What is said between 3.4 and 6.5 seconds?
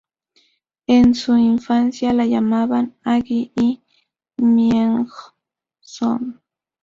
y Myeong-soon.